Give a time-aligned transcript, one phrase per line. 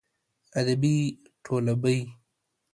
[0.59, 0.97] ابۍ
[1.43, 1.99] ټوله بۍ.